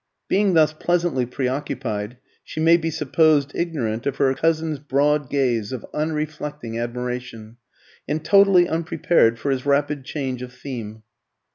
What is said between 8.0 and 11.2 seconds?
and totally unprepared for his rapid change of theme.